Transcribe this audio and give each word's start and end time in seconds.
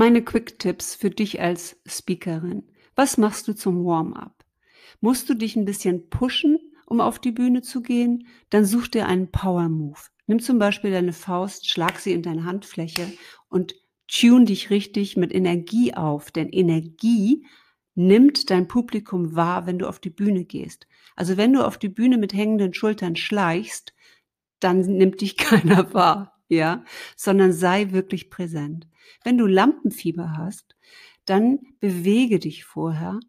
Meine 0.00 0.24
Quick-Tipps 0.24 0.94
für 0.94 1.10
dich 1.10 1.42
als 1.42 1.78
Speakerin. 1.84 2.62
Was 2.96 3.18
machst 3.18 3.46
du 3.48 3.52
zum 3.52 3.84
Warm-up? 3.84 4.46
Musst 5.02 5.28
du 5.28 5.34
dich 5.34 5.56
ein 5.56 5.66
bisschen 5.66 6.08
pushen, 6.08 6.58
um 6.86 7.02
auf 7.02 7.18
die 7.18 7.32
Bühne 7.32 7.60
zu 7.60 7.82
gehen? 7.82 8.26
Dann 8.48 8.64
such 8.64 8.88
dir 8.88 9.06
einen 9.06 9.30
Power-Move. 9.30 10.00
Nimm 10.26 10.40
zum 10.40 10.58
Beispiel 10.58 10.90
deine 10.90 11.12
Faust, 11.12 11.68
schlag 11.68 11.98
sie 11.98 12.14
in 12.14 12.22
deine 12.22 12.46
Handfläche 12.46 13.12
und 13.50 13.74
tune 14.08 14.46
dich 14.46 14.70
richtig 14.70 15.18
mit 15.18 15.34
Energie 15.34 15.92
auf. 15.92 16.30
Denn 16.30 16.48
Energie 16.48 17.46
nimmt 17.94 18.48
dein 18.48 18.68
Publikum 18.68 19.36
wahr, 19.36 19.66
wenn 19.66 19.78
du 19.78 19.86
auf 19.86 19.98
die 19.98 20.08
Bühne 20.08 20.46
gehst. 20.46 20.86
Also 21.14 21.36
wenn 21.36 21.52
du 21.52 21.62
auf 21.62 21.76
die 21.76 21.90
Bühne 21.90 22.16
mit 22.16 22.32
hängenden 22.32 22.72
Schultern 22.72 23.16
schleichst, 23.16 23.92
dann 24.60 24.80
nimmt 24.80 25.20
dich 25.20 25.36
keiner 25.36 25.92
wahr 25.92 26.39
ja, 26.50 26.84
sondern 27.16 27.52
sei 27.52 27.92
wirklich 27.92 28.28
präsent. 28.28 28.86
Wenn 29.24 29.38
du 29.38 29.46
Lampenfieber 29.46 30.36
hast, 30.36 30.76
dann 31.24 31.60
bewege 31.80 32.38
dich 32.38 32.64
vorher 32.64 33.20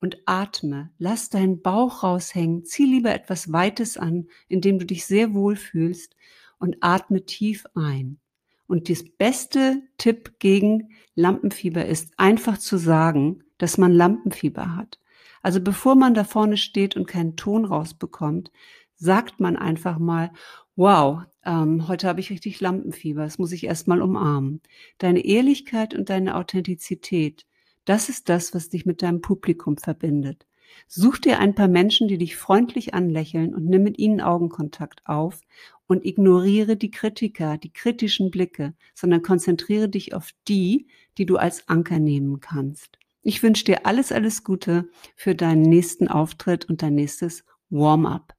und 0.00 0.18
atme. 0.26 0.90
Lass 0.98 1.30
deinen 1.30 1.62
Bauch 1.62 2.02
raushängen. 2.02 2.64
Zieh 2.64 2.84
lieber 2.84 3.12
etwas 3.12 3.52
Weites 3.52 3.96
an, 3.96 4.28
indem 4.46 4.78
du 4.78 4.86
dich 4.86 5.06
sehr 5.06 5.34
wohl 5.34 5.56
fühlst 5.56 6.14
und 6.58 6.76
atme 6.80 7.24
tief 7.24 7.64
ein. 7.74 8.18
Und 8.66 8.90
das 8.90 9.02
beste 9.02 9.82
Tipp 9.96 10.38
gegen 10.38 10.90
Lampenfieber 11.14 11.86
ist 11.86 12.12
einfach 12.18 12.58
zu 12.58 12.76
sagen, 12.76 13.42
dass 13.56 13.78
man 13.78 13.92
Lampenfieber 13.92 14.76
hat. 14.76 15.00
Also 15.42 15.60
bevor 15.60 15.94
man 15.94 16.14
da 16.14 16.24
vorne 16.24 16.56
steht 16.56 16.96
und 16.96 17.06
keinen 17.06 17.36
Ton 17.36 17.64
rausbekommt, 17.64 18.50
sagt 18.96 19.40
man 19.40 19.56
einfach 19.56 19.98
mal, 19.98 20.32
wow, 20.78 21.24
ähm, 21.44 21.88
heute 21.88 22.06
habe 22.06 22.20
ich 22.20 22.30
richtig 22.30 22.60
Lampenfieber, 22.60 23.24
das 23.24 23.38
muss 23.38 23.50
ich 23.50 23.64
erstmal 23.64 24.00
umarmen. 24.00 24.62
Deine 24.98 25.24
Ehrlichkeit 25.24 25.92
und 25.92 26.08
deine 26.08 26.36
Authentizität, 26.36 27.46
das 27.84 28.08
ist 28.08 28.28
das, 28.28 28.54
was 28.54 28.68
dich 28.68 28.86
mit 28.86 29.02
deinem 29.02 29.20
Publikum 29.20 29.76
verbindet. 29.76 30.46
Such 30.86 31.18
dir 31.18 31.40
ein 31.40 31.56
paar 31.56 31.66
Menschen, 31.66 32.06
die 32.06 32.16
dich 32.16 32.36
freundlich 32.36 32.94
anlächeln 32.94 33.56
und 33.56 33.66
nimm 33.66 33.82
mit 33.82 33.98
ihnen 33.98 34.20
Augenkontakt 34.20 35.02
auf 35.04 35.40
und 35.88 36.06
ignoriere 36.06 36.76
die 36.76 36.92
Kritiker, 36.92 37.58
die 37.58 37.72
kritischen 37.72 38.30
Blicke, 38.30 38.74
sondern 38.94 39.22
konzentriere 39.22 39.88
dich 39.88 40.14
auf 40.14 40.30
die, 40.46 40.86
die 41.16 41.26
du 41.26 41.38
als 41.38 41.68
Anker 41.68 41.98
nehmen 41.98 42.38
kannst. 42.38 43.00
Ich 43.22 43.42
wünsche 43.42 43.64
dir 43.64 43.84
alles, 43.84 44.12
alles 44.12 44.44
Gute 44.44 44.88
für 45.16 45.34
deinen 45.34 45.62
nächsten 45.62 46.06
Auftritt 46.06 46.66
und 46.66 46.82
dein 46.82 46.94
nächstes 46.94 47.44
Warm-up. 47.68 48.37